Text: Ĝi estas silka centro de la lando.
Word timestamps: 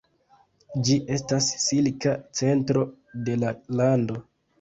Ĝi 0.85 0.95
estas 1.15 1.49
silka 1.63 2.13
centro 2.39 2.87
de 3.29 3.37
la 3.43 3.53
lando. 3.83 4.19